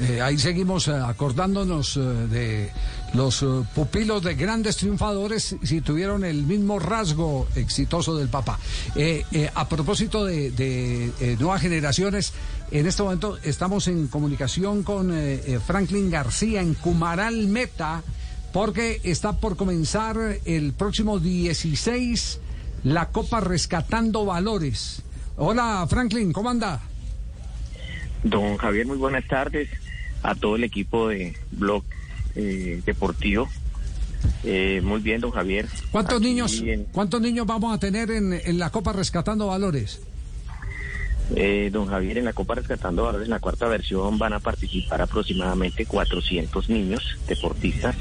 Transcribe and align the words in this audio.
Eh, 0.00 0.20
ahí 0.20 0.38
seguimos 0.38 0.88
eh, 0.88 0.92
acordándonos 0.92 1.96
eh, 1.96 2.00
de 2.00 2.72
los 3.14 3.44
pupilos 3.74 4.22
de 4.22 4.34
grandes 4.34 4.76
triunfadores 4.76 5.56
si 5.62 5.80
tuvieron 5.80 6.24
el 6.24 6.42
mismo 6.42 6.78
rasgo 6.78 7.48
exitoso 7.54 8.16
del 8.16 8.28
Papa. 8.28 8.58
A 9.54 9.68
propósito 9.68 10.26
de, 10.26 11.36
nuevas 11.40 11.62
generaciones, 11.62 12.34
en 12.70 12.86
este 12.86 13.02
momento 13.02 13.38
estamos 13.42 13.88
en 13.88 14.08
comunicación 14.08 14.82
con 14.82 15.10
Franklin 15.66 16.10
García 16.10 16.60
en 16.60 16.74
Cumaral 16.74 17.46
Meta, 17.46 18.02
porque 18.52 19.00
está 19.04 19.40
por 19.40 19.56
comenzar 19.56 20.18
el 20.44 20.74
próximo 20.74 21.18
16 21.18 22.40
la 22.84 23.08
Copa 23.08 23.40
Rescatando 23.40 24.26
Valores. 24.26 25.02
Hola 25.36 25.86
Franklin, 25.88 26.32
¿cómo 26.32 26.50
anda? 26.50 26.82
Don 28.24 28.56
Javier, 28.56 28.86
muy 28.86 28.96
buenas 28.98 29.26
tardes 29.26 29.68
a 30.22 30.34
todo 30.34 30.56
el 30.56 30.64
equipo 30.64 31.08
de 31.08 31.36
Blog 31.52 31.84
eh, 32.34 32.80
Deportivo. 32.84 33.48
Eh, 34.44 34.80
muy 34.82 35.00
bien, 35.00 35.20
don 35.20 35.30
Javier. 35.30 35.66
¿Cuántos 35.92 36.16
Aquí 36.18 36.24
niños, 36.26 36.60
en- 36.60 36.84
¿Cuántos 36.84 37.20
niños 37.20 37.46
vamos 37.46 37.74
a 37.74 37.78
tener 37.78 38.10
en, 38.10 38.32
en 38.32 38.58
la 38.58 38.70
Copa 38.70 38.92
Rescatando 38.92 39.46
Valores? 39.46 40.00
eh, 41.36 41.68
don 41.72 41.86
Javier, 41.86 42.18
en 42.18 42.24
la 42.24 42.32
Copa 42.32 42.54
Rescatando 42.54 43.04
Valores, 43.04 43.26
en 43.26 43.30
la 43.30 43.38
cuarta 43.38 43.68
versión, 43.68 44.18
van 44.18 44.32
a 44.32 44.40
participar 44.40 45.02
aproximadamente 45.02 45.84
400 45.86 46.68
niños 46.70 47.16
deportistas 47.28 47.94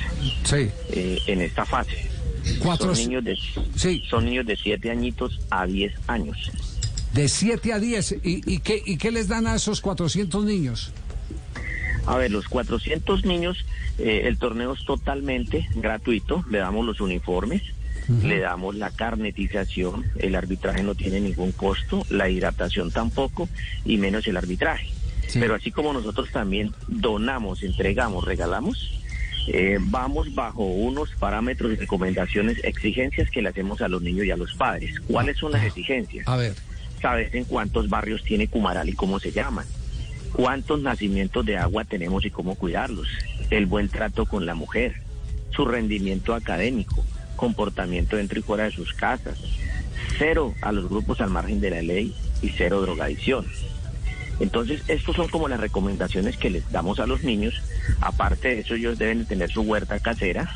Sí. 0.45 0.69
eh, 0.91 1.19
en 1.27 1.41
esta 1.41 1.65
fase. 1.65 2.09
Cuatro, 2.63 2.95
Son 2.95 3.03
niños, 3.05 3.23
de, 3.25 3.37
Sí. 3.75 4.01
son 4.09 4.23
niños 4.25 4.45
de 4.45 4.55
7 4.55 4.89
añitos 4.89 5.39
a 5.49 5.65
10 5.67 5.93
años. 6.07 6.37
De 7.17 7.27
7 7.27 7.73
a 7.73 7.79
10. 7.79 8.17
¿Y, 8.23 8.53
y, 8.53 8.59
qué, 8.59 8.81
¿Y 8.85 8.97
qué 8.97 9.11
les 9.11 9.27
dan 9.27 9.47
a 9.47 9.55
esos 9.55 9.81
400 9.81 10.45
niños? 10.45 10.93
A 12.05 12.15
ver, 12.15 12.31
los 12.31 12.47
400 12.47 13.25
niños, 13.25 13.65
eh, 13.97 14.21
el 14.25 14.37
torneo 14.37 14.73
es 14.73 14.85
totalmente 14.85 15.67
gratuito, 15.75 16.45
le 16.49 16.59
damos 16.59 16.85
los 16.85 17.01
uniformes, 17.01 17.63
le 18.23 18.39
damos 18.39 18.75
la 18.75 18.91
carnetización, 18.91 20.05
el 20.17 20.35
arbitraje 20.35 20.83
no 20.83 20.95
tiene 20.95 21.19
ningún 21.19 21.51
costo, 21.51 22.05
la 22.09 22.29
hidratación 22.29 22.91
tampoco, 22.91 23.49
y 23.83 23.97
menos 23.97 24.25
el 24.27 24.37
arbitraje. 24.37 24.87
Sí. 25.27 25.39
Pero 25.39 25.55
así 25.55 25.71
como 25.71 25.91
nosotros 25.91 26.31
también 26.31 26.71
donamos, 26.87 27.63
entregamos, 27.63 28.23
regalamos, 28.23 29.01
eh, 29.47 29.77
vamos 29.81 30.33
bajo 30.35 30.63
unos 30.63 31.09
parámetros 31.19 31.77
recomendaciones, 31.77 32.63
exigencias 32.63 33.29
que 33.31 33.41
le 33.41 33.49
hacemos 33.49 33.81
a 33.81 33.89
los 33.89 34.01
niños 34.01 34.25
y 34.25 34.31
a 34.31 34.37
los 34.37 34.53
padres. 34.53 34.99
¿Cuáles 35.07 35.37
son 35.37 35.51
las 35.51 35.65
exigencias? 35.65 36.25
A 36.27 36.37
ver. 36.37 36.53
Sabes 37.01 37.33
en 37.33 37.45
cuántos 37.45 37.89
barrios 37.89 38.23
tiene 38.23 38.47
Cumaral 38.47 38.89
y 38.89 38.93
cómo 38.93 39.19
se 39.19 39.31
llaman, 39.31 39.65
cuántos 40.33 40.81
nacimientos 40.81 41.45
de 41.45 41.57
agua 41.57 41.83
tenemos 41.83 42.25
y 42.25 42.31
cómo 42.31 42.55
cuidarlos, 42.55 43.07
el 43.49 43.65
buen 43.65 43.89
trato 43.89 44.25
con 44.25 44.45
la 44.45 44.55
mujer, 44.55 45.01
su 45.51 45.65
rendimiento 45.65 46.33
académico, 46.33 47.03
comportamiento 47.35 48.17
dentro 48.17 48.39
y 48.39 48.43
fuera 48.43 48.65
de 48.65 48.71
sus 48.71 48.93
casas, 48.93 49.39
cero 50.17 50.53
a 50.61 50.71
los 50.71 50.89
grupos 50.89 51.21
al 51.21 51.29
margen 51.29 51.59
de 51.59 51.69
la 51.69 51.81
ley 51.81 52.15
y 52.41 52.49
cero 52.49 52.81
drogadicción. 52.81 53.45
Entonces, 54.39 54.83
estos 54.87 55.15
son 55.15 55.27
como 55.29 55.47
las 55.47 55.59
recomendaciones 55.59 56.37
que 56.37 56.51
les 56.51 56.71
damos 56.71 56.99
a 56.99 57.07
los 57.07 57.23
niños. 57.23 57.55
Aparte 58.01 58.49
de 58.49 58.59
eso, 58.59 58.75
ellos 58.75 58.99
deben 58.99 59.19
de 59.19 59.25
tener 59.25 59.49
su 59.49 59.61
huerta 59.61 59.99
casera 59.99 60.55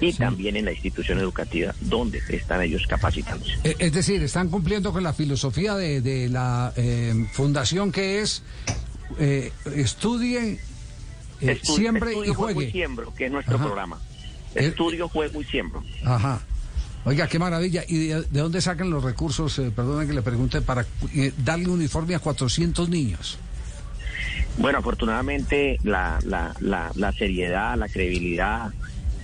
y 0.00 0.12
también 0.12 0.56
en 0.56 0.64
la 0.66 0.72
institución 0.72 1.18
educativa 1.18 1.74
donde 1.80 2.20
están 2.28 2.62
ellos 2.62 2.82
capacitándose. 2.88 3.52
Eh, 3.64 3.76
Es 3.78 3.92
decir, 3.92 4.22
están 4.22 4.48
cumpliendo 4.48 4.92
con 4.92 5.02
la 5.02 5.12
filosofía 5.12 5.74
de, 5.74 6.00
de 6.00 6.28
la 6.28 6.72
eh, 6.76 7.26
fundación 7.32 7.92
que 7.92 8.20
es 8.20 8.42
eh, 9.18 9.52
estudie, 9.76 10.58
eh, 11.40 11.58
Estu- 11.60 11.76
siempre 11.76 12.10
estudio, 12.10 12.30
y 12.32 12.34
juego 12.34 12.54
juegue. 12.54 12.68
y 12.68 12.72
siembro, 12.72 13.14
que 13.14 13.26
es 13.26 13.32
nuestro 13.32 13.56
Ajá. 13.56 13.64
programa. 13.64 14.00
Eh, 14.54 14.66
Estudio, 14.66 15.08
juego 15.08 15.40
y 15.40 15.44
siembro. 15.44 15.82
Ajá. 16.04 16.40
Oiga, 17.06 17.26
qué 17.28 17.38
maravilla. 17.38 17.84
¿Y 17.86 18.06
de, 18.08 18.22
de 18.22 18.40
dónde 18.40 18.60
sacan 18.62 18.88
los 18.88 19.04
recursos, 19.04 19.58
eh, 19.58 19.70
perdone 19.74 20.06
que 20.06 20.12
le 20.14 20.22
pregunte, 20.22 20.62
para 20.62 20.86
eh, 21.14 21.32
darle 21.44 21.68
uniforme 21.68 22.14
a 22.14 22.18
400 22.18 22.88
niños? 22.88 23.36
Bueno, 24.56 24.78
afortunadamente 24.78 25.78
la, 25.82 26.18
la, 26.24 26.54
la, 26.60 26.90
la 26.94 27.12
seriedad, 27.12 27.76
la 27.76 27.88
credibilidad 27.88 28.72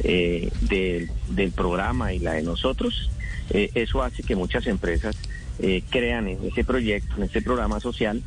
eh, 0.03 0.51
del, 0.63 1.11
del 1.29 1.53
programa 1.53 2.13
y 2.13 2.19
la 2.19 2.33
de 2.33 2.43
nosotros, 2.43 3.11
eh, 3.51 3.71
eso 3.75 4.03
hace 4.03 4.23
que 4.23 4.37
muchas 4.37 4.67
empresas 4.67 5.17
eh, 5.59 5.83
crean 5.91 6.29
en 6.29 6.39
ese 6.45 6.65
proyecto, 6.65 7.17
en 7.17 7.25
ese 7.25 7.43
programa 7.43 7.81
social, 7.81 8.23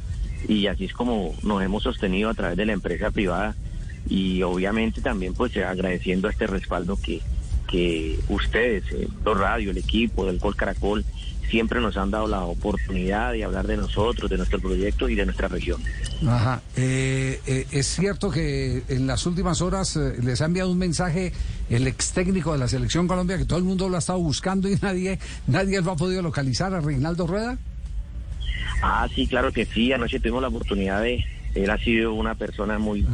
y 0.47 0.67
así 0.67 0.85
es 0.85 0.93
como 0.93 1.33
nos 1.43 1.63
hemos 1.63 1.83
sostenido 1.83 2.29
a 2.29 2.33
través 2.33 2.57
de 2.57 2.65
la 2.65 2.73
empresa 2.73 3.09
privada 3.11 3.55
y 4.09 4.41
obviamente 4.43 5.01
también 5.01 5.33
pues 5.33 5.55
agradeciendo 5.57 6.27
este 6.27 6.47
respaldo 6.47 6.97
que, 7.01 7.21
que 7.73 8.19
ustedes, 8.29 8.83
eh, 8.91 9.07
los 9.25 9.35
radio, 9.35 9.71
el 9.71 9.77
equipo 9.79 10.27
del 10.27 10.37
Gol 10.37 10.55
Caracol, 10.55 11.03
siempre 11.49 11.81
nos 11.81 11.97
han 11.97 12.11
dado 12.11 12.27
la 12.27 12.41
oportunidad 12.41 13.31
de 13.31 13.43
hablar 13.43 13.67
de 13.67 13.77
nosotros, 13.77 14.29
de 14.29 14.37
nuestro 14.37 14.59
proyecto 14.59 15.09
y 15.09 15.15
de 15.15 15.25
nuestra 15.25 15.47
región. 15.47 15.81
Ajá. 16.27 16.61
Eh, 16.75 17.39
eh, 17.45 17.67
es 17.71 17.87
cierto 17.87 18.29
que 18.29 18.83
en 18.87 19.07
las 19.07 19.25
últimas 19.25 19.61
horas 19.61 19.95
eh, 19.95 20.15
les 20.21 20.41
ha 20.41 20.45
enviado 20.45 20.71
un 20.71 20.77
mensaje 20.77 21.33
el 21.69 21.87
ex 21.87 22.11
técnico 22.11 22.53
de 22.53 22.59
la 22.59 22.67
Selección 22.67 23.07
Colombia 23.07 23.37
que 23.37 23.45
todo 23.45 23.57
el 23.57 23.65
mundo 23.65 23.89
lo 23.89 23.95
ha 23.95 23.99
estado 23.99 24.19
buscando 24.19 24.69
y 24.69 24.75
nadie, 24.81 25.19
nadie 25.47 25.81
lo 25.81 25.91
ha 25.91 25.95
podido 25.95 26.21
localizar 26.21 26.73
a 26.73 26.79
Reinaldo 26.79 27.25
Rueda. 27.25 27.57
Ah, 28.83 29.07
sí, 29.13 29.25
claro 29.27 29.51
que 29.51 29.65
sí. 29.65 29.93
Anoche 29.93 30.19
tuvimos 30.19 30.41
la 30.41 30.49
oportunidad 30.49 31.01
de. 31.01 31.23
Él 31.55 31.69
ha 31.69 31.77
sido 31.77 32.13
una 32.13 32.35
persona 32.35 32.79
muy, 32.79 33.05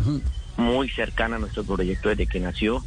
muy 0.56 0.90
cercana 0.90 1.36
a 1.36 1.40
nuestro 1.40 1.64
proyecto 1.64 2.09
desde 2.09 2.26
que 2.26 2.40
nació 2.40 2.84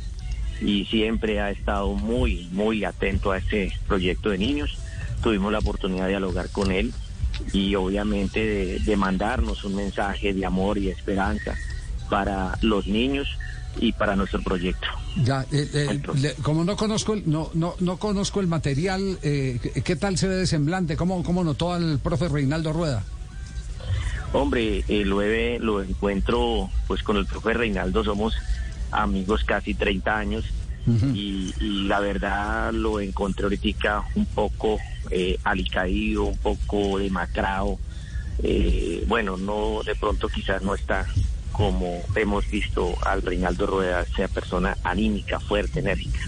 y 0.60 0.84
siempre 0.86 1.40
ha 1.40 1.50
estado 1.50 1.94
muy, 1.94 2.48
muy 2.52 2.84
atento 2.84 3.32
a 3.32 3.38
este 3.38 3.72
proyecto 3.88 4.30
de 4.30 4.38
niños. 4.38 4.78
Tuvimos 5.22 5.52
la 5.52 5.58
oportunidad 5.58 6.04
de 6.04 6.10
dialogar 6.10 6.48
con 6.50 6.70
él 6.72 6.92
y 7.52 7.74
obviamente 7.74 8.44
de, 8.44 8.78
de 8.80 8.96
mandarnos 8.96 9.64
un 9.64 9.74
mensaje 9.76 10.32
de 10.34 10.44
amor 10.46 10.78
y 10.78 10.88
esperanza 10.88 11.54
para 12.10 12.58
los 12.60 12.86
niños 12.86 13.28
y 13.80 13.92
para 13.92 14.16
nuestro 14.16 14.42
proyecto. 14.42 14.86
Ya, 15.24 15.46
eh, 15.50 15.68
eh, 15.72 16.00
le- 16.16 16.34
como 16.34 16.62
no 16.64 16.76
conozco 16.76 17.14
el, 17.14 17.22
no, 17.30 17.50
no, 17.54 17.74
no 17.80 17.96
conozco 17.96 18.40
el 18.40 18.46
material, 18.46 19.18
eh, 19.22 19.58
¿qué, 19.84 19.96
tal 19.96 20.18
se 20.18 20.28
ve 20.28 20.36
de 20.36 20.46
semblante? 20.46 20.96
¿Cómo, 20.96 21.22
¿Cómo 21.22 21.42
notó 21.42 21.72
al 21.72 21.98
profe 21.98 22.28
Reinaldo 22.28 22.72
Rueda? 22.72 23.02
Hombre, 24.34 24.82
eh, 24.88 25.04
lo, 25.04 25.20
lo 25.58 25.82
encuentro 25.82 26.70
pues 26.86 27.02
con 27.02 27.16
el 27.18 27.26
profe 27.26 27.52
Reinaldo, 27.52 28.02
somos 28.02 28.34
amigos 28.92 29.44
casi 29.44 29.74
30 29.74 30.16
años 30.16 30.44
y, 31.14 31.54
y 31.60 31.84
la 31.86 32.00
verdad 32.00 32.72
lo 32.72 33.00
encontré 33.00 33.44
ahorita 33.44 34.02
un 34.16 34.26
poco 34.26 34.78
eh, 35.10 35.38
alicaído, 35.44 36.24
un 36.24 36.36
poco 36.38 36.98
demacrado. 36.98 37.78
Eh, 38.42 39.04
bueno, 39.06 39.36
no 39.36 39.82
de 39.84 39.94
pronto 39.94 40.28
quizás 40.28 40.62
no 40.62 40.74
está 40.74 41.06
como 41.52 42.02
hemos 42.16 42.50
visto 42.50 42.94
al 43.04 43.22
Reinaldo 43.22 43.66
Rueda, 43.66 44.04
sea 44.16 44.26
persona 44.26 44.76
anímica, 44.82 45.38
fuerte, 45.38 45.80
enérgica. 45.80 46.18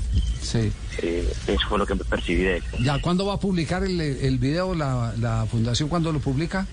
Sí. 0.41 0.71
Eh, 0.99 1.33
eso 1.47 1.69
fue 1.69 1.79
lo 1.79 1.87
que 1.87 1.95
me 1.95 2.05
percibí 2.05 2.43
de 2.43 2.57
él. 2.59 2.63
Ya, 2.81 3.01
¿cuándo 3.01 3.27
va 3.27 3.35
a 3.35 3.41
publicar 3.41 3.83
el, 3.83 4.01
el 4.01 4.39
video 4.39 4.75
la, 4.75 5.15
la 5.19 5.47
fundación? 5.51 5.89
¿Cuándo 5.89 6.13
lo 6.13 6.21
publica? 6.21 6.67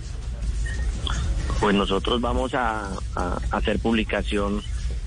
Pues 1.60 1.76
nosotros 1.76 2.20
vamos 2.20 2.54
a, 2.54 2.90
a 3.16 3.40
hacer 3.52 3.80
publicación 3.80 4.62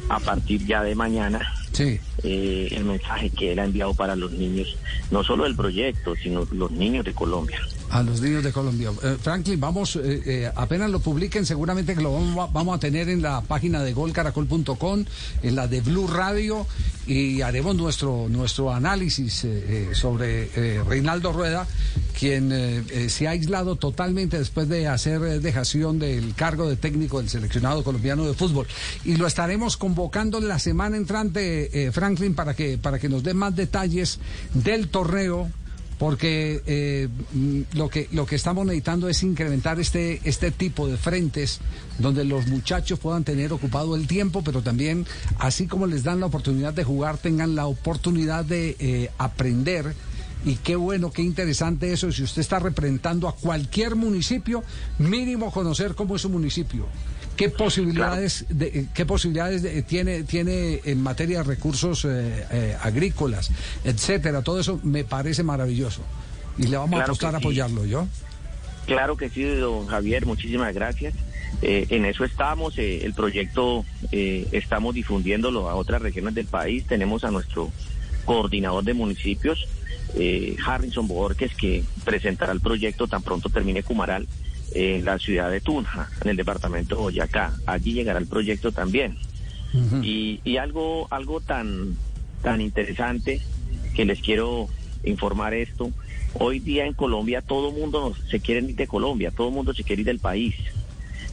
a 0.08 0.20
partir 0.20 0.64
ya 0.66 0.82
de 0.82 0.94
mañana 0.94 1.40
Sí. 1.72 1.98
eh, 2.22 2.68
el 2.72 2.84
mensaje 2.84 3.30
que 3.30 3.52
él 3.52 3.58
ha 3.58 3.64
enviado 3.64 3.94
para 3.94 4.14
los 4.14 4.30
niños, 4.32 4.76
no 5.10 5.24
solo 5.24 5.44
del 5.44 5.56
proyecto, 5.56 6.14
sino 6.16 6.46
los 6.52 6.70
niños 6.70 7.04
de 7.04 7.12
Colombia. 7.14 7.58
A 7.94 8.02
los 8.02 8.20
niños 8.20 8.42
de 8.42 8.50
Colombia. 8.50 8.90
Eh, 9.04 9.16
Franklin, 9.22 9.60
vamos, 9.60 9.94
eh, 9.94 10.20
eh, 10.26 10.52
apenas 10.56 10.90
lo 10.90 10.98
publiquen, 10.98 11.46
seguramente 11.46 11.94
que 11.94 12.02
lo 12.02 12.12
vamos, 12.12 12.76
a 12.76 12.80
tener 12.80 13.08
en 13.08 13.22
la 13.22 13.40
página 13.42 13.84
de 13.84 13.92
golcaracol.com, 13.92 15.04
en 15.44 15.54
la 15.54 15.68
de 15.68 15.80
Blue 15.80 16.08
Radio, 16.08 16.66
y 17.06 17.40
haremos 17.42 17.76
nuestro, 17.76 18.26
nuestro 18.28 18.72
análisis 18.72 19.46
sobre 19.92 20.48
Reinaldo 20.82 21.32
Rueda, 21.32 21.68
quien 22.18 22.84
se 23.08 23.28
ha 23.28 23.30
aislado 23.30 23.76
totalmente 23.76 24.38
después 24.38 24.68
de 24.68 24.88
hacer 24.88 25.20
dejación 25.40 26.00
del 26.00 26.34
cargo 26.34 26.68
de 26.68 26.74
técnico 26.74 27.20
del 27.20 27.28
seleccionado 27.28 27.84
colombiano 27.84 28.26
de 28.26 28.34
fútbol. 28.34 28.66
Y 29.04 29.14
lo 29.18 29.28
estaremos 29.28 29.76
convocando 29.76 30.40
la 30.40 30.58
semana 30.58 30.96
entrante, 30.96 31.92
Franklin, 31.92 32.34
para 32.34 32.54
que, 32.54 32.76
para 32.76 32.98
que 32.98 33.08
nos 33.08 33.22
dé 33.22 33.34
más 33.34 33.54
detalles 33.54 34.18
del 34.52 34.88
torneo 34.88 35.48
porque 35.98 36.62
eh, 36.66 37.08
mm, 37.32 37.60
lo 37.74 37.88
que 37.88 38.08
lo 38.12 38.26
que 38.26 38.36
estamos 38.36 38.64
necesitando 38.66 39.08
es 39.08 39.22
incrementar 39.22 39.78
este 39.80 40.20
este 40.24 40.50
tipo 40.50 40.86
de 40.86 40.96
frentes 40.96 41.60
donde 41.98 42.24
los 42.24 42.46
muchachos 42.46 42.98
puedan 42.98 43.24
tener 43.24 43.52
ocupado 43.52 43.94
el 43.94 44.06
tiempo, 44.06 44.42
pero 44.42 44.62
también 44.62 45.06
así 45.38 45.66
como 45.66 45.86
les 45.86 46.02
dan 46.02 46.20
la 46.20 46.26
oportunidad 46.26 46.74
de 46.74 46.84
jugar, 46.84 47.18
tengan 47.18 47.54
la 47.54 47.66
oportunidad 47.66 48.44
de 48.44 48.76
eh, 48.78 49.10
aprender. 49.18 49.94
Y 50.46 50.56
qué 50.56 50.76
bueno, 50.76 51.10
qué 51.10 51.22
interesante 51.22 51.90
eso. 51.90 52.12
Si 52.12 52.22
usted 52.22 52.42
está 52.42 52.58
representando 52.58 53.28
a 53.28 53.34
cualquier 53.34 53.96
municipio, 53.96 54.62
mínimo 54.98 55.50
conocer 55.50 55.94
cómo 55.94 56.16
es 56.16 56.22
su 56.22 56.28
municipio. 56.28 56.86
¿Qué 57.36 57.48
posibilidades, 57.48 58.46
de, 58.48 58.86
qué 58.94 59.06
posibilidades 59.06 59.86
tiene, 59.86 60.22
tiene 60.22 60.80
en 60.84 61.02
materia 61.02 61.38
de 61.38 61.44
recursos 61.44 62.04
eh, 62.04 62.46
eh, 62.50 62.76
agrícolas, 62.80 63.50
etcétera? 63.84 64.42
Todo 64.42 64.60
eso 64.60 64.80
me 64.82 65.04
parece 65.04 65.42
maravilloso. 65.42 66.02
Y 66.58 66.68
le 66.68 66.76
vamos 66.76 67.00
a 67.00 67.04
apostar 67.04 67.34
a 67.34 67.38
apoyarlo, 67.38 67.84
¿yo? 67.84 68.06
Claro 68.86 69.16
que 69.16 69.30
sí, 69.30 69.42
don 69.42 69.86
Javier, 69.86 70.26
muchísimas 70.26 70.72
gracias. 70.74 71.14
Eh, 71.62 71.86
en 71.90 72.04
eso 72.04 72.24
estamos, 72.24 72.78
el 72.78 73.14
proyecto 73.14 73.84
estamos 74.12 74.94
difundiéndolo 74.94 75.68
a 75.68 75.74
otras 75.74 76.02
regiones 76.02 76.34
del 76.34 76.46
país. 76.46 76.86
Tenemos 76.86 77.24
a 77.24 77.30
nuestro 77.30 77.72
coordinador 78.24 78.84
de 78.84 78.94
municipios, 78.94 79.66
Harrison 80.64 81.08
Borges, 81.08 81.54
que 81.56 81.82
presentará 82.04 82.52
el 82.52 82.60
proyecto 82.60 83.08
tan 83.08 83.22
pronto 83.22 83.48
termine 83.48 83.82
Cumaral 83.82 84.28
en 84.74 85.04
la 85.04 85.18
ciudad 85.18 85.50
de 85.50 85.60
Tunja, 85.60 86.10
en 86.22 86.30
el 86.30 86.36
departamento 86.36 86.96
de 86.96 87.02
Boyacá. 87.02 87.52
Allí 87.64 87.92
llegará 87.92 88.18
el 88.18 88.26
proyecto 88.26 88.72
también. 88.72 89.16
y, 90.02 90.40
y, 90.44 90.56
algo, 90.58 91.08
algo 91.10 91.40
tan, 91.40 91.96
tan 92.42 92.60
interesante 92.60 93.40
que 93.94 94.04
les 94.04 94.20
quiero 94.20 94.68
informar 95.04 95.54
esto. 95.54 95.90
Hoy 96.34 96.58
día 96.58 96.86
en 96.86 96.94
Colombia 96.94 97.42
todo 97.42 97.70
el 97.70 97.76
mundo 97.76 98.14
se 98.28 98.40
quiere 98.40 98.66
ir 98.66 98.76
de 98.76 98.86
Colombia, 98.86 99.30
todo 99.30 99.48
el 99.48 99.54
mundo 99.54 99.72
se 99.72 99.84
quiere 99.84 100.02
ir 100.02 100.06
del 100.06 100.18
país. 100.18 100.54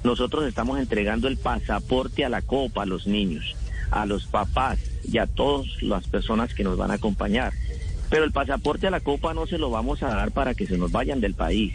Nosotros 0.04 0.46
estamos 0.46 0.80
entregando 0.80 1.28
el 1.28 1.38
pasaporte 1.38 2.26
a 2.26 2.30
la 2.30 2.42
copa 2.42 2.84
a 2.84 2.88
los 2.88 3.06
niños, 3.06 3.56
a 3.92 4.06
los 4.06 4.26
papás 4.26 4.80
y 5.04 5.18
a 5.18 5.28
todas 5.28 5.68
las 5.82 6.08
personas 6.08 6.54
que 6.54 6.64
nos 6.64 6.78
van 6.78 6.92
a 6.92 6.96
acompañar. 6.96 7.54
Pero 8.10 8.24
el 8.24 8.32
pasaporte 8.32 8.88
a 8.88 8.92
la 8.92 9.00
copa 9.00 9.34
no 9.34 9.48
se 9.48 9.58
lo 9.58 9.70
vamos 9.70 10.04
a 10.04 10.08
dar 10.08 10.32
para 10.32 10.54
que 10.54 10.68
se 10.68 10.78
nos 10.78 10.92
vayan 10.92 11.22
del 11.22 11.34
país 11.34 11.74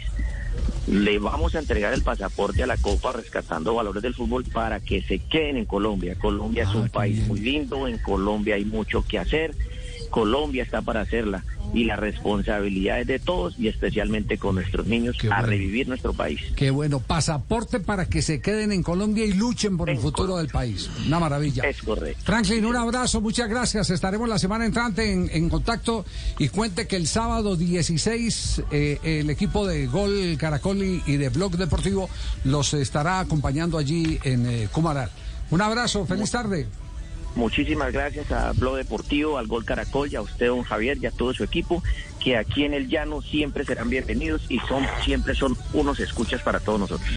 le 0.87 1.19
vamos 1.19 1.55
a 1.55 1.59
entregar 1.59 1.93
el 1.93 2.01
pasaporte 2.01 2.63
a 2.63 2.67
la 2.67 2.77
Copa 2.77 3.11
rescatando 3.11 3.75
valores 3.75 4.01
del 4.01 4.13
fútbol 4.13 4.45
para 4.45 4.79
que 4.79 5.01
se 5.01 5.19
queden 5.19 5.57
en 5.57 5.65
Colombia. 5.65 6.15
Colombia 6.15 6.63
es 6.63 6.69
ah, 6.69 6.77
un 6.77 6.89
país 6.89 7.27
muy 7.27 7.39
lindo, 7.39 7.87
en 7.87 7.97
Colombia 7.97 8.55
hay 8.55 8.65
mucho 8.65 9.03
que 9.05 9.19
hacer, 9.19 9.53
Colombia 10.09 10.63
está 10.63 10.81
para 10.81 11.01
hacerla 11.01 11.43
y 11.73 11.83
la 11.83 11.95
responsabilidad 11.95 13.01
es 13.01 13.07
de 13.07 13.19
todos 13.19 13.57
y 13.59 13.67
especialmente 13.67 14.37
con 14.37 14.55
nuestros 14.55 14.87
niños 14.87 15.17
a 15.29 15.41
revivir 15.41 15.87
nuestro 15.87 16.13
país. 16.13 16.41
Qué 16.55 16.71
bueno, 16.71 16.99
pasaporte 16.99 17.79
para 17.79 18.05
que 18.05 18.21
se 18.21 18.41
queden 18.41 18.71
en 18.71 18.83
Colombia 18.83 19.25
y 19.25 19.33
luchen 19.33 19.77
por 19.77 19.89
el 19.89 19.97
futuro 19.97 20.37
del 20.37 20.47
país. 20.47 20.89
Una 21.05 21.19
maravilla. 21.19 21.63
Es 21.63 21.81
correcto. 21.81 22.21
Franklin, 22.23 22.65
un 22.65 22.75
abrazo, 22.75 23.21
muchas 23.21 23.49
gracias. 23.49 23.89
Estaremos 23.89 24.27
la 24.27 24.39
semana 24.39 24.65
entrante 24.65 25.11
en, 25.11 25.49
contacto 25.49 26.05
y 26.39 26.49
cuente 26.49 26.87
que 26.87 26.95
el 26.95 27.07
sábado 27.07 27.55
16 27.55 28.63
eh, 28.71 28.99
el 29.03 29.29
equipo 29.29 29.65
de 29.65 29.87
Gol 29.87 30.37
Caracol 30.37 30.83
y, 30.83 31.17
de 31.17 31.29
Blog 31.29 31.57
Deportivo 31.57 32.09
los 32.43 32.73
estará 32.73 33.19
acompañando 33.19 33.77
allí 33.77 34.19
en 34.23 34.45
eh, 34.45 34.67
Cumaral. 34.71 35.09
Un 35.49 35.61
abrazo, 35.61 36.05
feliz 36.05 36.31
tarde. 36.31 36.67
Muchísimas 37.37 37.93
gracias 37.93 38.31
a 38.31 38.51
Blog 38.53 38.77
Deportivo, 38.77 39.37
al 39.37 39.45
Gol 39.45 39.63
Caracol 39.63 40.11
y 40.11 40.15
a 40.15 40.21
usted, 40.21 40.47
don 40.47 40.63
Javier, 40.63 40.97
y 40.99 41.05
a 41.05 41.11
todo 41.11 41.35
su 41.35 41.43
equipo, 41.43 41.83
que 42.19 42.35
aquí 42.35 42.65
en 42.65 42.73
el 42.73 42.89
llano 42.89 43.21
siempre 43.21 43.63
serán 43.63 43.91
bienvenidos 43.91 44.41
y 44.49 44.57
son 44.61 44.83
siempre 45.05 45.35
son 45.35 45.55
unos 45.73 45.99
escuchas 45.99 46.41
para 46.41 46.59
todos 46.59 46.79
nosotros. 46.79 47.16